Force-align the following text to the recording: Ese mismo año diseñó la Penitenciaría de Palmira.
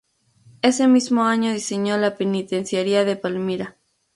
Ese 0.63 0.87
mismo 0.87 1.25
año 1.25 1.53
diseñó 1.53 1.95
la 1.95 2.17
Penitenciaría 2.17 3.05
de 3.05 3.17
Palmira. 3.17 3.77